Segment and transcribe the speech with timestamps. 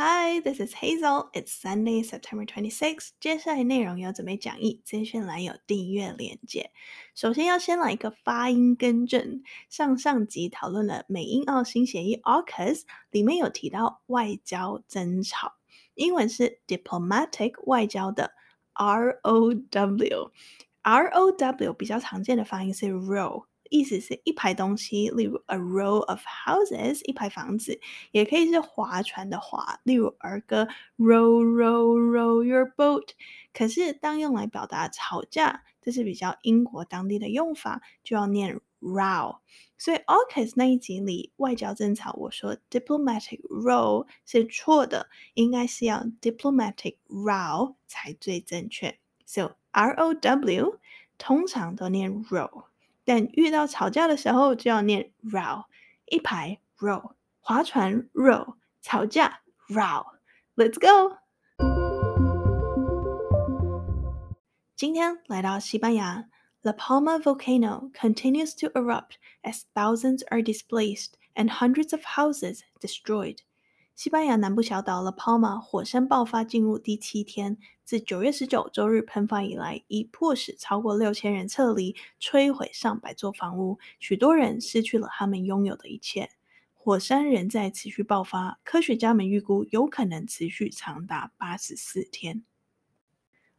[0.00, 1.28] Hi, this is Hazel.
[1.34, 3.08] It's Sunday, September 26.
[3.18, 6.70] 接下来内容有准备讲义，资讯栏有订阅链接。
[7.16, 9.42] 首先要先来一个发音更正。
[9.68, 15.54] 上上集讨论了美英澳新协议 AUKUS，里面有提到外交争吵，
[15.94, 18.30] 英文是 diplomatic 外交的
[18.74, 20.30] R O W。
[20.82, 23.47] R O W 比较常见的发音是 row。
[23.70, 27.80] 意思是一排东西，例如 a row of houses，一排房子，
[28.10, 33.10] 也可以是划船的划，例如儿歌 row row row your boat。
[33.52, 39.38] 可是当用来表达吵架，这是比较英国当地的用法，就要念 row。
[39.76, 48.98] 所以 AUKUS 那一集里外交争吵，我说 diplomatic row 是错的，应该是要 diplomatic row 才最正确。
[49.24, 50.78] So R O W
[51.18, 52.67] 通常都念 row。
[53.07, 55.65] 但遇到吵架的时候就要念 row，
[56.05, 61.17] 一排 row，划船 row，吵架 row。Let's go。
[64.75, 66.25] 今天来到西班牙，
[66.61, 73.39] La Palma volcano continues to erupt as thousands are displaced and hundreds of houses destroyed。
[73.97, 86.31] 西班牙南部小岛 La Palma 火山爆发进入第七天，自九月十九周日喷发以来，已迫使超过六千人撤离，摧毁上百座房屋，许多人失去了他们拥有的一切。
[86.73, 92.43] 火山仍在持续爆发，科学家们预估有可能持续长达八十四天。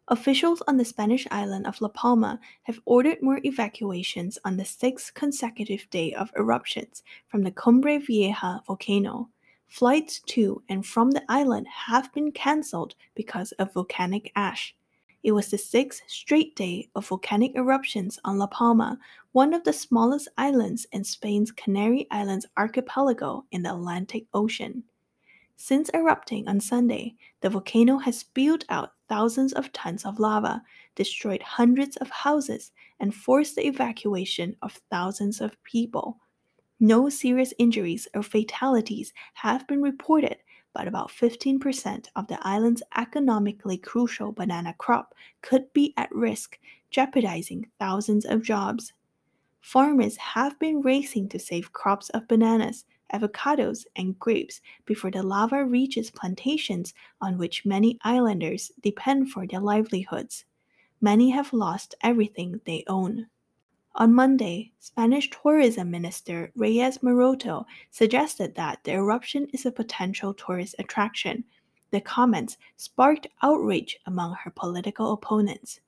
[0.07, 5.15] Officials on the Spanish island of La Palma have ordered more evacuations on the sixth
[5.15, 9.31] consecutive day of eruptions from the Cumbre Vieja volcano.
[9.70, 14.76] Flights to and from the island have been cancelled because of volcanic ash.
[15.22, 18.98] It was the sixth straight day of volcanic eruptions on La Palma,
[19.32, 24.84] one of the smallest islands in Spain's Canary Islands archipelago in the Atlantic Ocean.
[25.56, 30.64] Since erupting on Sunday, the volcano has spewed out thousands of tons of lava,
[30.96, 36.18] destroyed hundreds of houses, and forced the evacuation of thousands of people.
[36.80, 40.38] No serious injuries or fatalities have been reported,
[40.74, 46.58] but about 15% of the island's economically crucial banana crop could be at risk,
[46.90, 48.94] jeopardizing thousands of jobs.
[49.60, 55.66] Farmers have been racing to save crops of bananas, avocados, and grapes before the lava
[55.66, 60.46] reaches plantations on which many islanders depend for their livelihoods.
[61.02, 63.28] Many have lost everything they own.
[64.00, 70.74] On Monday, Spanish Tourism Minister Reyes Maroto suggested that the eruption is a potential tourist
[70.80, 71.44] attraction.
[71.92, 75.82] The comments sparked outrage among her political opponents.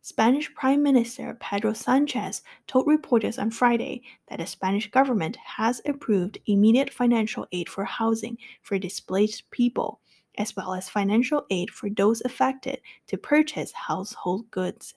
[0.00, 6.38] Spanish Prime Minister Pedro Sanchez told reporters on Friday that the Spanish government has approved
[6.46, 10.00] immediate financial aid for housing for displaced people,
[10.36, 14.94] as well as financial aid for those affected to purchase household goods.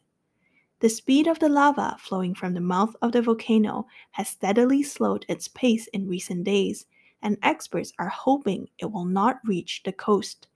[0.80, 5.26] The speed of the lava flowing from the mouth of the volcano has steadily slowed
[5.30, 6.86] its pace in recent days,
[7.22, 10.48] and experts are hoping it will not reach the coast.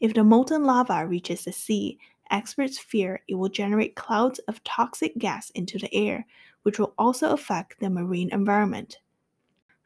[0.00, 1.98] If the molten lava reaches the sea,
[2.30, 6.26] experts fear it will generate clouds of toxic gas into the air,
[6.62, 8.98] which will also affect the marine environment.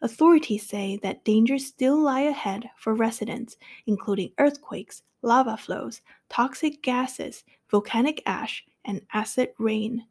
[0.00, 3.56] Authorities say that dangers still lie ahead for residents,
[3.86, 10.06] including earthquakes, lava flows, toxic gases, volcanic ash, and acid rain.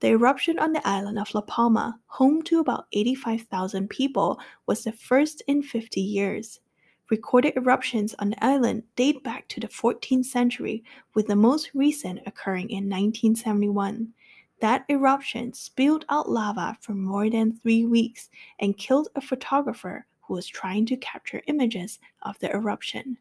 [0.00, 4.92] The eruption on the island of La Palma, home to about 85,000 people, was the
[4.92, 6.60] first in 50 years.
[7.10, 12.20] Recorded eruptions on the island date back to the 14th century, with the most recent
[12.24, 14.12] occurring in 1971.
[14.60, 20.34] That eruption spilled out lava for more than three weeks and killed a photographer who
[20.34, 23.18] was trying to capture images of the eruption.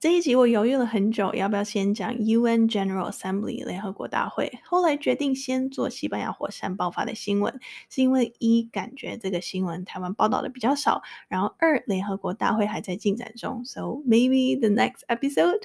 [0.00, 4.60] 这一集我犹豫了很久，要不要先讲 UN General Assembly 联合国大会？
[4.62, 7.58] 后来决定先做西班牙火山爆发的新闻，
[7.90, 15.62] 是因为一感觉这个新闻台湾报道的比较少，然后二联合国大会还在进展中，so maybe the next episode。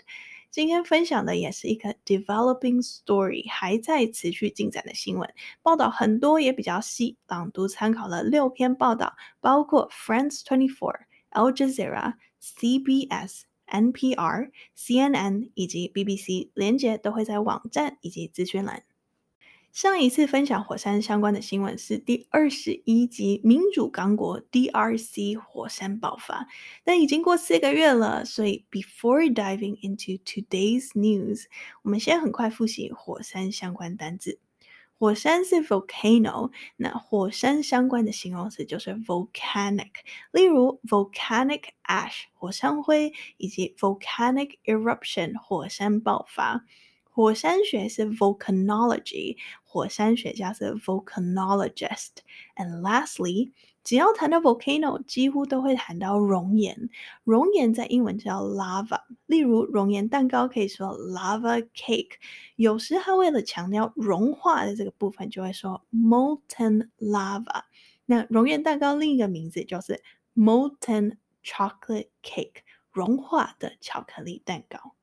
[0.50, 5.31] 今天分享的也是一个 developing story，还在持续进展的新闻，
[5.62, 13.44] 报道很多也比较细，朗读参考了六篇报道，包括 France Twenty Four、Al Jazeera、CBS。
[13.73, 18.83] NPR、CNN 以及 BBC 连接都会在网站以及资讯栏。
[19.71, 26.47] 上一次分享火山相关的新闻是第二十一集民主刚果 DRC 火山爆发，
[26.83, 31.45] 但已经过四个月了，所以 before diving into today's news，
[31.81, 34.37] 我们先很快复习火山相关单字。
[35.02, 39.93] 火山是 volcano，那火山相关的形容词就是 volcanic，
[40.32, 46.64] 例如 volcanic ash 火山灰，以及 volcanic eruption 火山爆发。
[47.05, 53.50] 火山学是 volcanology，火山学家是 volcanologist。And lastly，
[53.83, 56.89] 只要谈到 volcano，几乎都会谈到熔岩。
[57.24, 62.13] 熔岩在英文叫 lava，例如熔岩蛋糕可以说 lava cake。
[62.56, 67.63] 有时它为了强调融化的这个部分，就会说 molten lava。
[68.06, 70.01] 那熔岩蛋糕另一个名字就是
[70.35, 74.94] molten chocolate cake，融化的巧克力蛋糕。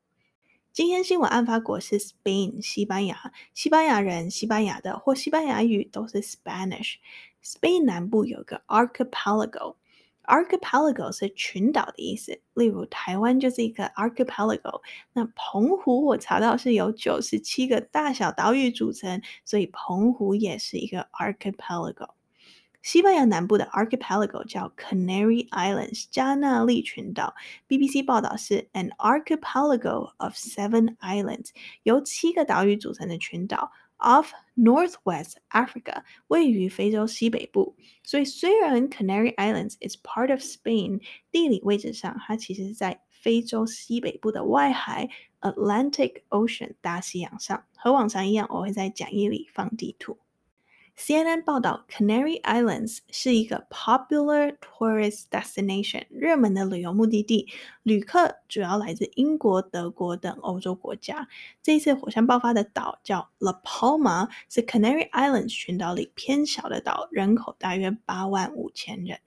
[0.73, 3.33] 今天新闻案发国是 Spain，西班牙。
[3.53, 6.95] 西班牙人、西班牙的或西班牙语都是 Spanish。
[7.43, 12.39] Spain 南部有个 archipelago，archipelago 是群岛的意思。
[12.53, 14.81] 例如台湾就是一个 archipelago。
[15.13, 22.09] 那澎湖我查到是由九十七个大小岛屿组成，所以澎湖也是一个 archipelago。
[22.83, 27.35] 西班牙南部的 archipelago 叫 Canary Islands 加那利群岛。
[27.67, 31.49] BBC 报道是 an archipelago of seven islands
[31.83, 37.76] 由七个岛屿组成的群岛 of Northwest Africa 位于非洲西北部。
[38.02, 41.00] 所以虽然 Canary Islands is part of Spain，
[41.30, 45.08] 地理位置上它其实是在非洲西北部的外海
[45.40, 47.64] Atlantic Ocean 大西洋上。
[47.76, 50.18] 和往常一样，我会在讲义里放地图。
[50.97, 57.47] CNN 报道，Canary Islands 是一个 popular tourist destination，热门的旅游目的地。
[57.83, 61.27] 旅客主要来自英国、德国等欧洲国家。
[61.63, 69.19] 这一次火山爆发的岛叫 La Palma，是 Canary Islands 群岛里偏小的岛，人口大约八万五千人。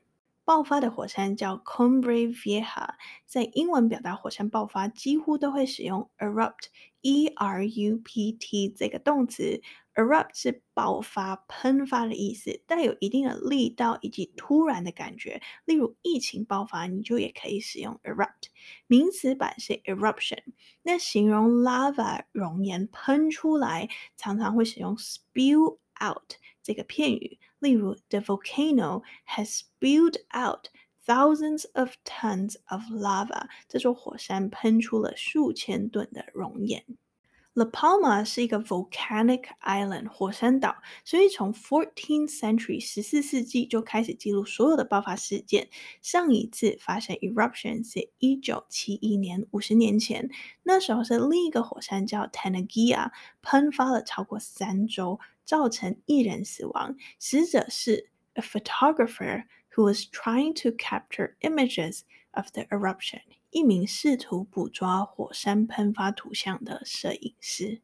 [0.45, 2.91] 爆发的火山叫 Cumbre Vieja，
[3.25, 9.63] 在英文表达火山爆发几乎都会使用 erupt，e r u p t 这个动词。
[9.95, 15.41] Erupt 是爆发、喷发的意思，带有一定的力道以及突然的感觉。
[15.65, 18.49] 例如疫情爆发，你就也可以使用 erupt。
[18.89, 20.43] 名词版是 eruption。
[20.83, 27.39] 那形容 lava 熔岩喷出来，常常会使用 spew out 这个片语。
[27.61, 30.67] 例如，the volcano has spewed out
[31.07, 33.47] thousands of tons of lava。
[33.69, 36.85] 这座火山喷出了数千吨的熔岩。
[37.54, 45.68] La Palma 是一个 volcanic island 火山岛，所以从 14th century 十四世纪就开始记录所有的爆发事件。
[46.02, 50.30] 上一次发生 eruption 是一九七一年，五十年前，
[50.64, 53.12] 那时候是另一个火山叫 Tanagia
[53.42, 56.96] 喷发了超过三周，造成一人死亡。
[57.18, 59.44] 死者是 a photographer
[59.76, 63.22] who was trying to capture images of the eruption。
[63.55, 67.81] 一名试图捕捉火山喷发图像的摄影师。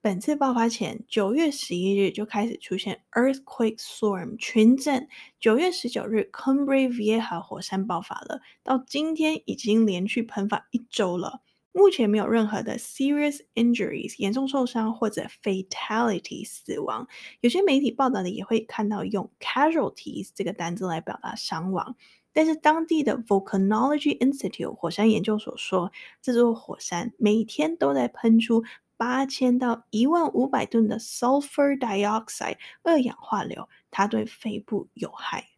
[0.00, 5.06] 本次爆发前，九月十一日就开始出现 earthquake storm 群震。
[5.38, 11.42] 九月十九日，Cumbre Vieja 火山爆发了，到今天已经连续喷发一周了。
[11.72, 17.06] 目前没有任何的 serious injuries 严重受伤或者 fatality 死亡。
[17.42, 21.96] 有些媒体报道的也会看到用 casualties 这个单字来表达伤亡。
[22.32, 25.90] 但是当地的 Volcanology Institute 火山研究所说，
[26.22, 28.62] 这座火山每天都在喷出
[28.96, 35.48] 八千到一万五百吨的 sulfur dioxide 二氧化硫，它对肺部有害。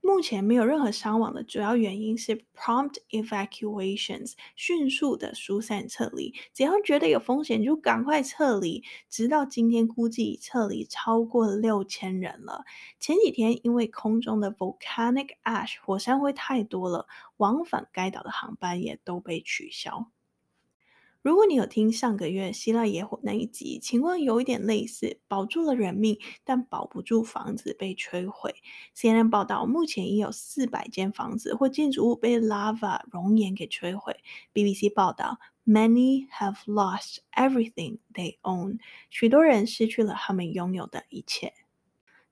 [0.00, 6.34] 目前没有任何伤亡的主要原因是 prompt evacuations，迅速的疏散撤离。
[6.54, 8.82] 只要觉得有风险，就赶快撤离。
[9.10, 12.64] 直到今天，估计撤离超过六千人了。
[12.98, 17.06] 前几天因为空中的 volcanic ash 火山灰太多了，
[17.36, 20.10] 往返该岛的航班也都被取消。
[21.28, 28.54] 如果你有听上个月希腊野火那一集，情况有一点类似，保住了人命，但保不住房子被摧毁。
[28.96, 34.16] CNN 报道，目前已有四百间房子或建筑物被 lava 熔岩给摧毁。
[34.54, 38.78] BBC 报道，Many have lost everything they own，
[39.10, 41.52] 许多人失去了他们拥有的一切。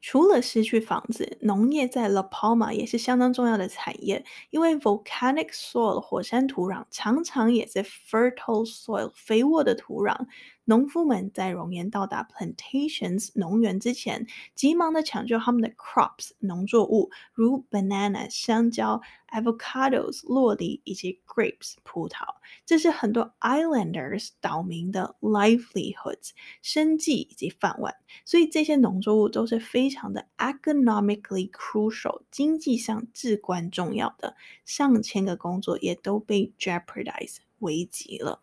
[0.01, 10.27] 除了失去房子，农业在 La Palma 也是相当重要的产业，因为 volcanic soil 火山土壤常常也是 fertile soil 肥沃的土壤。
[10.69, 22.25] 农夫们在熔岩到达 plantations 农园之前，急忙的抢救他们的 crops 农作物，如 banana 香蕉、avocados 落梨以及 grapes 葡萄。
[22.65, 26.31] 这是很多 islanders 岛民的 livelihoods
[26.63, 27.95] 生计以及饭碗，
[28.25, 34.35] 所以这些农作物都是非常的 economically crucial 经济上至关重要的。
[34.65, 38.43] 上千个工作也都被 jeopardize 危及了。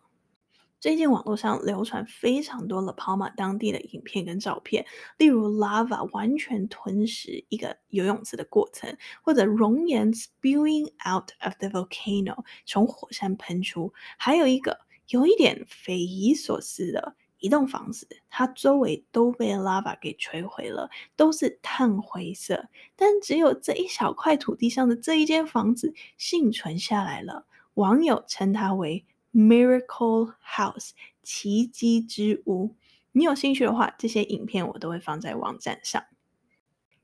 [0.84, 4.84] 最近网络上流传非常多 La Palma 当地的影片跟照片，
[5.16, 27.46] 例如 lava 完全吞噬一个游泳池的过程，或者熔岩 spewing out of the volcano 从火山喷出，还有一个有一点匪夷所思的一栋房子，它周围都被 lava 给摧毁了，都是炭灰色，但只有这一小块土地上的这一间房子幸存下来了。
[27.72, 29.06] 网友称它为。
[29.34, 30.90] Miracle House，
[31.22, 32.76] 奇迹之屋。
[33.12, 36.04] 你有兴趣的话，这些影片我都会放在网站上。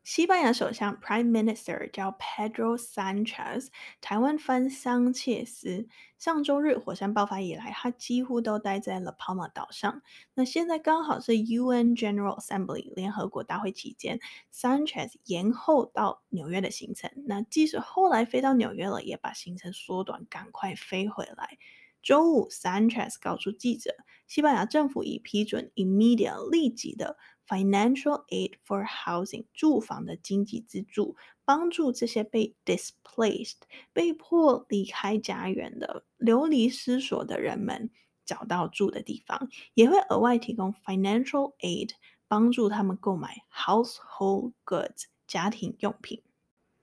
[0.02, 3.68] 西班牙首相 Prime Minister 叫 Pedro Sanchez，
[4.00, 5.86] 台湾翻桑切斯。
[6.18, 10.02] 上周日火山爆发以来，他几乎都待在 La Palma 岛上。
[10.34, 14.18] 那现在刚好是 UN General Assembly 联合国大会期间
[14.52, 17.10] ，Sanchez 延后到纽约的行程。
[17.26, 21.58] 那即使后来飞到纽约了，也把行程缩短，赶快飞回来。
[22.02, 23.94] 周五，Sanchez 告诉记者，
[24.26, 27.16] 西班牙政府已批准 immediate 立即的
[27.46, 33.58] financial aid for housing 住房的经济资助，帮助这些被 displaced
[33.92, 37.90] 被迫离开家园的流离失所的人们
[38.24, 41.90] 找到住的地方，也会额外提供 financial aid
[42.28, 46.22] 帮助他们购买 household goods 家庭用品。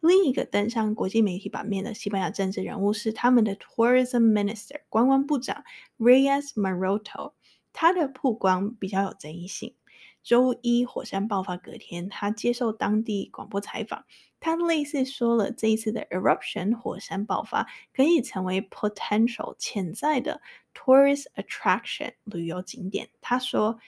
[0.07, 5.63] 另一个登上国际媒体版面的西班牙政治人物是他们的 Tourism Minister 观光部长
[5.99, 7.33] Reyes Maroto，
[7.73, 9.75] 他的曝光比较有争议性。
[10.23, 14.05] 周一火山爆发隔天，他接受当地广播采访，
[14.39, 20.41] 他类似说了这一次的 eruption 火山爆发可以成为 potential 潜在的
[20.73, 23.09] tourist attraction 旅游景点。
[23.21, 23.79] 他说。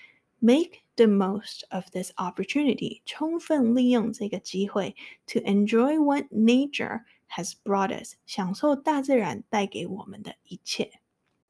[0.41, 4.95] Make the most of this opportunity，充分利用这个机会
[5.27, 11.01] ，to enjoy what nature has brought us，享受大自然带给我们的一切。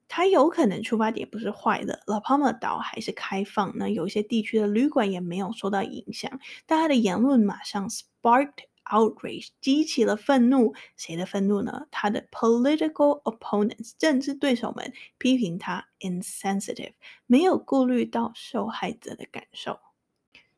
[0.07, 8.68] 他有可能出发点不是坏的，La Palma 岛还是开放，那有些地区的旅馆也没有受到影响，但他的言论马上 sparked。
[8.89, 11.87] Outrage 激起了愤怒，谁的愤怒呢？
[11.91, 16.93] 他的 political opponents 政治对手们批评他 insensitive，
[17.27, 19.79] 没有顾虑到受害者的感受。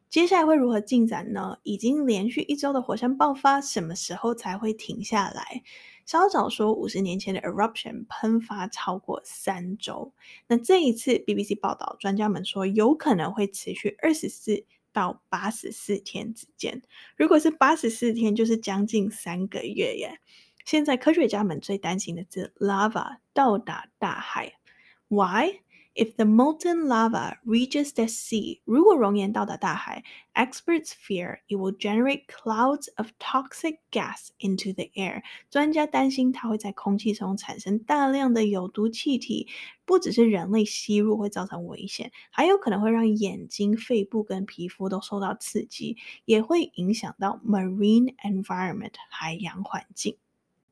[0.10, 1.60] 接下来会如何进展呢？
[1.64, 5.64] 已经连续一周的火山爆发，什么时候才会停下来？
[6.06, 10.14] 稍早说，五十年前的 eruption 喷发超过三周，
[10.48, 14.66] 那这一次 BBC 报道，专家们说有可能会持续二十四。
[14.94, 16.82] 到八十四天之间，
[17.16, 20.20] 如果是八十四天，就是将近三个月耶。
[20.66, 24.54] 现在科学家们最担心的是 lava 到达大海
[25.08, 25.62] why？
[25.94, 34.74] If the molten lava reaches the sea，如果熔岩到达大海，experts fear it will generate clouds of toxic gas into
[34.74, 35.22] the air。
[35.50, 39.50] 专家担心它会在空气中产生大量的有毒气体，
[39.84, 50.16] 不只是人类吸入会造成危险，还有可能会让眼睛、肺部跟皮肤都受到刺激，也会影响到 marine environment 海洋环境。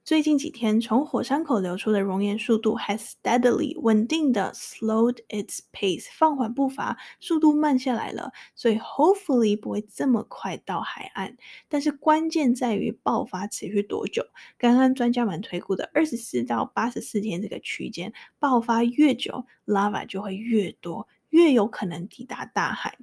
[0.10, 11.38] 最近几天，从火山口流出的熔岩速度 has steadily 稳定的 slowed its pace 放缓步伐，速度慢下来了，所以 hopefully 不会这么快到海岸。
[11.68, 14.25] 但是关键在于爆发持续多久。
[14.58, 22.98] 刚刚专家们推估的二十四到八十四天这个区间，爆发越久，lava 就会越多，越有可能抵达大海。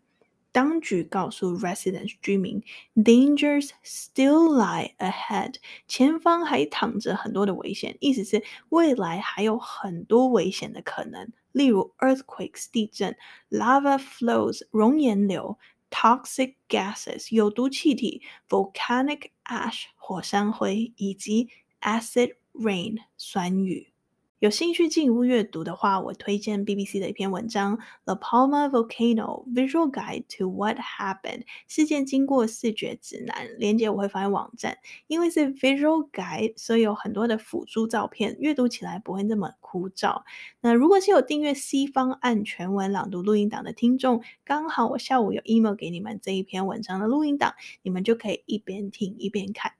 [0.86, 2.62] 当局告诉 residents 居民，
[2.94, 5.56] dangers still lie ahead，
[5.88, 13.18] 前方还躺着很多的危险，意思是未来还有很多危险的可能，例如 earthquakes 地震，
[13.50, 15.58] lava flows 熔岩流，
[15.90, 21.50] toxic gases 有毒气体，volcanic ash 火山灰，以及
[21.82, 23.92] acid rain 酸雨。
[24.41, 34.77] 有兴趣进一步阅读的话，我推荐 BBC 的一篇文章《The Palma Volcano Visual Guide to What Happened》事件经过视觉指南，连接我会放在网站。
[35.07, 40.23] 因为是 Visual Guide，所以有很多的辅助照片，阅读起来不会那么枯燥。
[40.61, 49.73] 那如果是有订阅西方案全文朗读录音档的听众，刚好我下午有 email 给你们这一篇文章的录音档，你们就可以一边听一边看。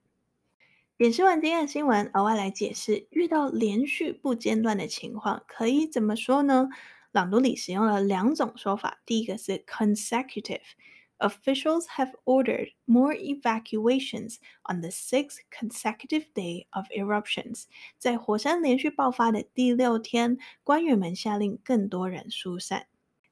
[0.99, 6.71] 演示完今天的新闻，额外来解释，遇到连续不间断的情况，可以怎么说呢？
[7.13, 10.63] 朗读里使用了两种说法，第一个是 consecutive。
[11.19, 17.65] Officials have ordered more evacuations on the sixth consecutive day of eruptions。
[17.99, 22.87] 在火山连续爆发的第六天，官员们下令更多人疏散。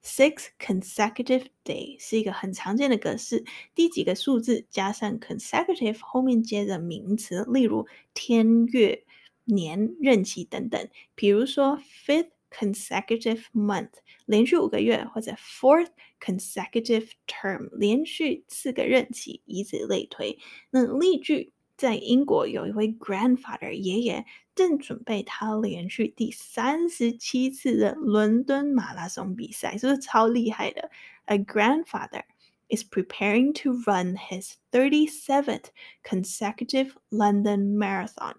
[0.05, 3.43] Six consecutive day 是一个很常见的格式，
[3.75, 9.03] 第几个数字加上 consecutive 后面接着名词，例如天、月、
[9.45, 10.89] 年、任期等等。
[11.15, 13.93] 比如说，fifth consecutive month，
[14.27, 15.89] 连续五个月，或者 fourth
[16.21, 20.39] consecutive term，连续四个任期，以此类推。
[20.71, 30.90] 那例句，在英国有一位 grandfather 爷爷正准备他连续第三十七次的伦敦马拉松比赛，是不是超厉害的？
[31.26, 32.24] A grandfather
[32.68, 35.66] is preparing to run his thirty-seventh
[36.04, 38.36] consecutive London marathon.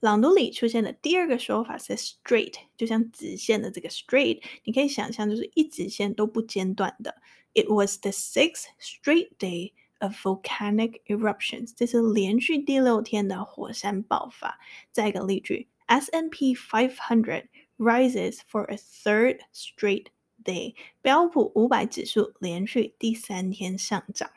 [0.00, 7.14] 朗读里出现的第二个说法是 straight，就像直线的这个 straight，你可以想象就是一直线都不间断的。
[7.54, 14.58] It was the sixth straight day of volcanic eruptions，这是连续第六天的火山爆发。
[14.90, 17.46] 再一个例句，S&P 500
[17.78, 20.06] rises for a third straight
[20.44, 24.30] day，标普五百指数连续第三天上涨。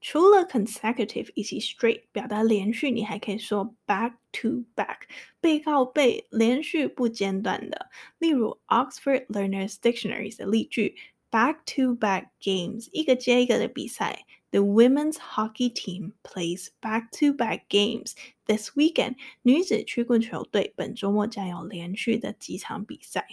[0.00, 4.98] 除了 consecutive 以及 straight 表达连续，你还可以说 back to back
[5.40, 7.90] 背靠背，连续不间断的。
[8.18, 10.94] 例如 Oxford Learners Dictionary 的例句：
[11.30, 14.24] back to back games 一个接一个的比赛。
[14.50, 18.14] The women's hockey team plays back to back games
[18.46, 19.16] this weekend。
[19.42, 23.26] 女子曲棍球队本周末将有连续的几场比赛。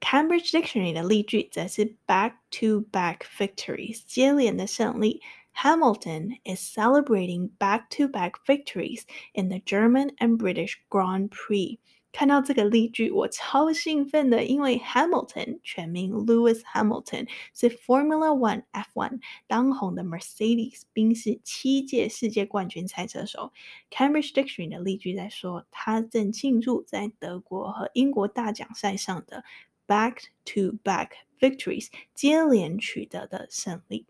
[0.00, 5.20] Cambridge Dictionary 的例句则是 back to back victories 接连的胜利。
[5.52, 11.78] Hamilton is celebrating back-to-back victories in the German and British Grand Prix。
[12.15, 23.51] 看到这个例句，我超兴奋的，因为 Hamilton 全名 Lewis Hamilton 是 Formula One F1 当红的 Mercedes 宾士七届世界冠军赛车手。
[23.91, 29.43] Cambridge Dictionary 的例句在说，他正庆祝在德国和英国大奖赛上的
[29.85, 34.05] back-to-back victories 接连取得的胜利。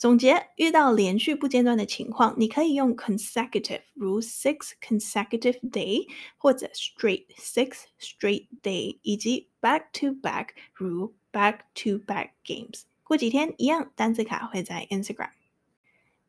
[0.00, 6.06] 总结，遇到连续不间断的情况，你可以用 consecutive，如 six consecutive day，
[6.38, 12.84] 或者 straight six straight day，以及 back to back，如 back to back games。
[13.02, 15.32] 过几天一样，单词卡会在 Instagram。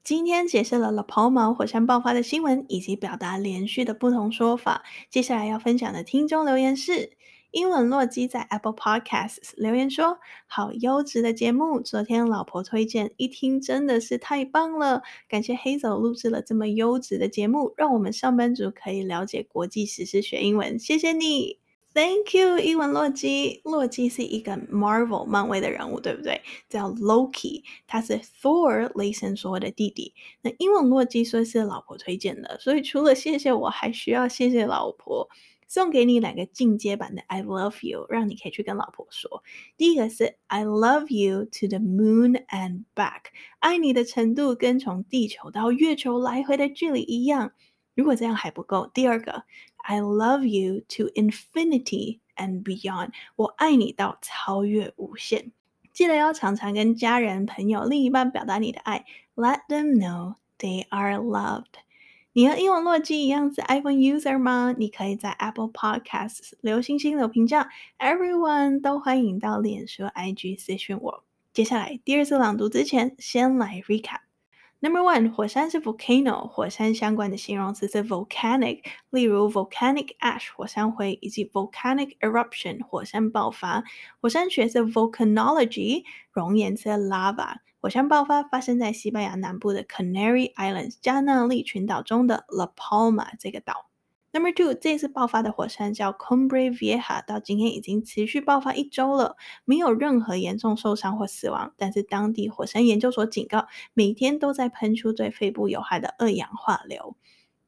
[0.03, 4.83] 今天解释了 La Palma 火山爆发的新闻，以及表达连续的不同说法。
[5.09, 7.13] 接下来要分享的听众留言是。
[7.51, 15.03] 英文洛基在 Apple Podcasts 留言说：“好优质的节目，昨天老婆推荐，一听真的是太棒了。
[15.27, 20.79] 感谢 Hazel 录制了这么优质的节目，让我们上班族可以了解国际时事学英文。
[20.79, 21.59] 谢谢你
[21.93, 23.59] ，Thank you，英文洛基。
[23.65, 26.41] 洛基是一个 Marvel 漫威的人物，对不对？
[26.69, 30.13] 叫 Loki，他是 Thor 雷神索尔的弟弟。
[30.41, 35.27] 那英文洛基说是老婆推荐的，所以除了谢谢我，还需要谢谢老婆。”
[35.70, 39.42] 送给你两个进阶版的 I love you，让你可以去跟老婆说。
[39.76, 47.52] 第一个是 I love you to the moon and back，爱你的程度跟从地球到月球来回的距离一样。
[47.94, 49.44] 如果这样还不够，第二个
[49.78, 55.52] I love you to infinity and beyond，我爱你到超越无限。
[55.92, 61.64] 记得要常常跟家人、朋友、另一半表达你的爱，Let them know they are loved。
[62.32, 64.74] 你和英文洛基一样是 iPhone user 吗？
[64.76, 67.70] 你可以在 Apple Podcasts 留星星留评价。
[67.98, 71.24] Everyone 都欢迎到脸书 IG 私讯我。
[71.54, 83.82] 接下来第二次朗读之前，先来 recap。Number one，火山是 volcano，火山相关的形容词是 volcanic，例如 volcanic ash 火山灰，以及 volcanic eruption 火山爆发。
[84.20, 87.56] 火山学是 volcanology，熔岩是 lava。
[87.81, 93.89] 火山爆发发生在西班牙南部的 Canary Islands 加那利群岛中的 La Palma 这个岛。
[94.31, 101.73] Number two，这次爆发的火山叫 c o m b r e Vieja，到今天已经持续爆发一周了，没有任何严重受伤或死亡。
[101.75, 103.65] 但是当地火山研究所警告，
[103.95, 107.17] 每天都在喷出对肺部有害的二氧化硫。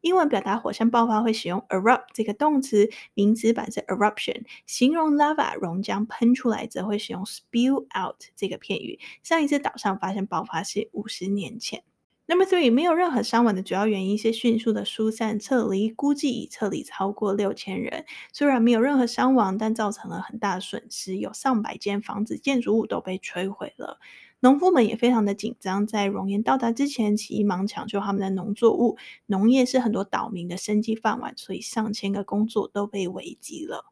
[0.04, 4.44] 英文表达火山爆发会使用 erupt 这个动词，名词版是 eruption。
[4.66, 9.00] 形容 lava 熔浆喷出来，则会使用 spill out 这个片语。
[9.24, 11.84] 上一次岛上发生爆发是五十年前。
[12.26, 18.04] Number three，没有任何伤亡的主要原因是迅速的疏散撤离，估计已撤离超过六千人。
[18.34, 24.00] 虽然没有任何伤亡，但造成了很大的损失，有上百间房子、建筑物都被摧毁了。
[24.44, 28.98] 农夫们也非常的紧张，在熔岩到达之前，急忙抢救他们的农作物。
[29.26, 33.86] 农业是很多岛民的生计饭碗，所以上千个工作都被危及了。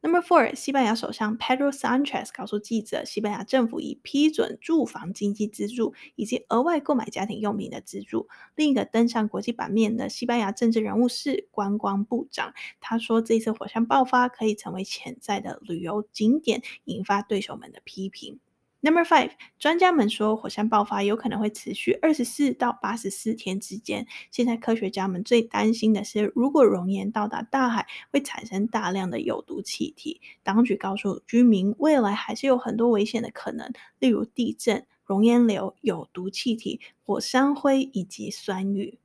[0.00, 8.26] Number four，西班牙首相 Pedro Sanchez 告诉记者，西班牙政府已批准住房经济资助以及额外购买家庭用品的资助。
[8.56, 18.40] 另一个登上国际版面的西班牙政治人物是观光部长，他说这次火山爆发可以成为潜在的旅游景点，引发对手们的批评。
[18.84, 24.04] Number five，专家们说火山爆发有可能会持续二十四到八十四天之间。
[24.32, 30.20] 现在科学家们最担心的是，如果熔岩到达大海，会产生大量的有毒气体。
[30.42, 38.98] 当局告诉居民，未来还是有很多危险的可能，例如地震、熔岩流、有毒气体、火山灰以及酸雨。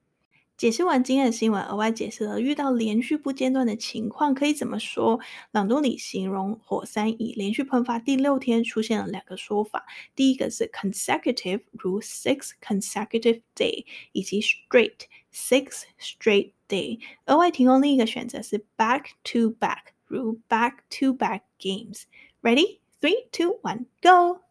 [0.57, 5.19] 解释完今天的新闻，额外解释了遇到连续不间断的情况可以怎么说。
[5.51, 9.85] 朗多里形容火山已连续喷发第六天，出现了两个说法。
[10.15, 17.01] 第一个是 consecutive，如 six consecutive day，以及 straight six straight day。
[17.27, 22.79] 额外提供另一个选择是 back to back，如 back to back games。Ready?
[23.01, 24.43] Three, two, one, go!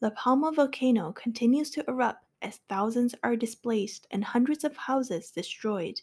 [0.00, 5.99] La Palma volcano continues to erupt as thousands are displaced and hundreds of houses destroyed.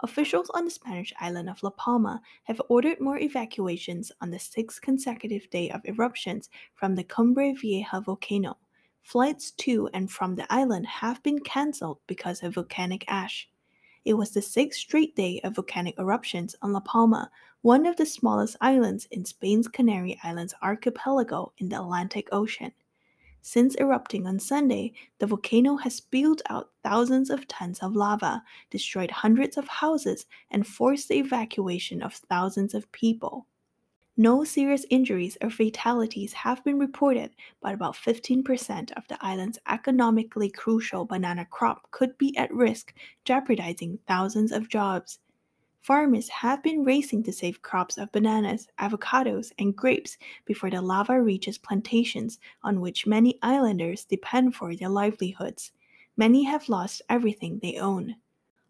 [0.00, 4.80] Officials on the Spanish island of La Palma have ordered more evacuations on the sixth
[4.80, 8.58] consecutive day of eruptions from the Cumbre Vieja volcano.
[9.02, 13.48] Flights to and from the island have been cancelled because of volcanic ash.
[14.04, 17.30] It was the sixth straight day of volcanic eruptions on La Palma,
[17.62, 22.72] one of the smallest islands in Spain's Canary Islands archipelago in the Atlantic Ocean.
[23.48, 29.12] Since erupting on Sunday, the volcano has spewed out thousands of tons of lava, destroyed
[29.12, 33.46] hundreds of houses, and forced the evacuation of thousands of people.
[34.16, 40.50] No serious injuries or fatalities have been reported, but about 15% of the island's economically
[40.50, 45.20] crucial banana crop could be at risk, jeopardizing thousands of jobs.
[45.86, 51.22] Farmers have been racing to save crops of bananas, avocados, and grapes before the lava
[51.22, 55.70] reaches plantations on which many islanders depend for their livelihoods.
[56.16, 58.16] Many have lost everything they own.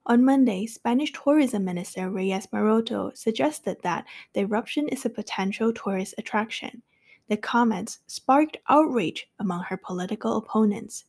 [0.05, 6.15] On Monday, Spanish Tourism Minister Reyes Maroto suggested that the eruption is a potential tourist
[6.19, 6.83] attraction.
[7.31, 11.07] The comments sparked outrage among her political opponents.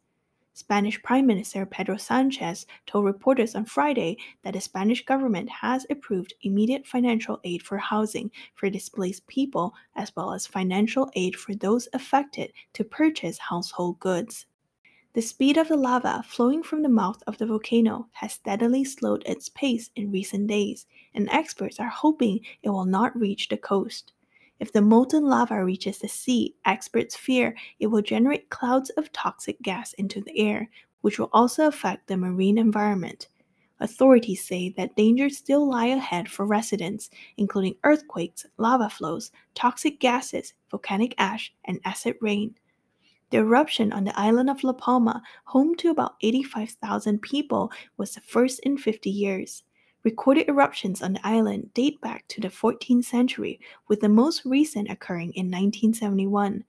[0.57, 6.33] Spanish Prime Minister Pedro Sanchez told reporters on Friday that the Spanish government has approved
[6.41, 11.87] immediate financial aid for housing for displaced people, as well as financial aid for those
[11.93, 14.47] affected to purchase household goods.
[15.13, 19.21] The speed of the lava flowing from the mouth of the volcano has steadily slowed
[19.27, 24.11] its pace in recent days, and experts are hoping it will not reach the coast.
[24.59, 29.61] If the molten lava reaches the sea, experts fear it will generate clouds of toxic
[29.61, 30.69] gas into the air,
[31.01, 33.27] which will also affect the marine environment.
[33.79, 40.55] Authorities say that dangers still lie ahead for residents, including earthquakes, lava flows, toxic gases,
[40.71, 42.55] volcanic ash, and acid rain.
[43.29, 48.21] The eruption on the island of La Palma, home to about 85,000 people, was the
[48.21, 49.63] first in 50 years.
[50.06, 54.90] Recorded eruptions on the island date back to the 14th century, with the most recent
[54.90, 56.64] occurring in 1971.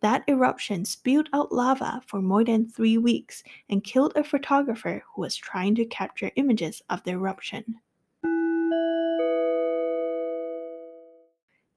[0.00, 5.20] That eruption spewed out lava for more than three weeks and killed a photographer who
[5.20, 7.80] was trying to capture images of the eruption.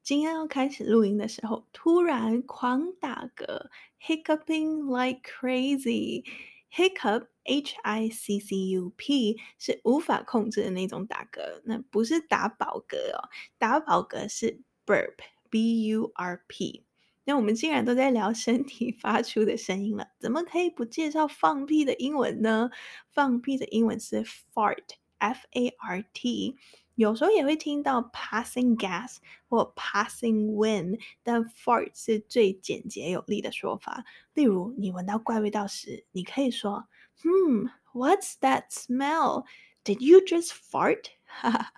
[0.04, 3.68] 今天要开始录音的时候，突然狂打嗝，
[4.02, 6.24] hiccuping like crazy。
[6.73, 15.17] Hiccup, H-I-C-C-U-P 是无法控制的那种打嗝，那不是打饱嗝哦，打饱嗝是 burp,
[15.49, 16.85] B-U-R-P。
[17.25, 22.71] 那我们既然都在聊身体发出的声音了，怎么可以不介绍放屁的英文呢？
[23.11, 24.23] 放屁的英文是
[24.55, 24.85] fart,
[25.19, 26.57] F-A-R-T。
[26.97, 34.05] 有时候也会听到 passing gas 或 passing wind，但 fart 是最简洁有力的说法。
[34.33, 36.89] 例如，你闻到怪味道时，你可以说
[37.23, 39.45] ：“Hmm, what's that smell?
[39.85, 41.73] Did you just fart？” 哈哈，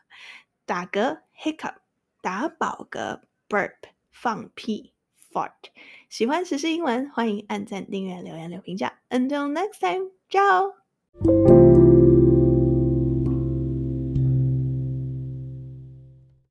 [0.64, 1.74] 打嗝 hiccup，
[2.22, 4.92] 打饱嗝 burp，放屁
[5.33, 5.70] fart。
[6.09, 9.00] 喜欢时事英文，欢迎按赞、订阅、留言、留评价。
[9.11, 11.57] Until next time，ciao。